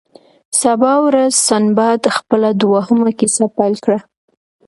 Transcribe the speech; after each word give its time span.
سبا 0.61 0.93
ورځ 1.05 1.31
سنباد 1.47 2.01
خپله 2.17 2.49
دوهمه 2.61 3.11
کیسه 3.19 3.43
پیل 3.57 3.75
کړه. 3.83 3.99